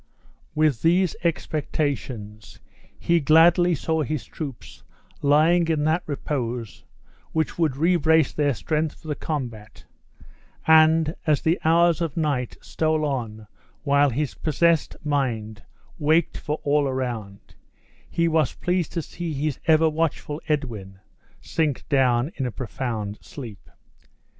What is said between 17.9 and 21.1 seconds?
he was pleased to see his ever watchful Edwin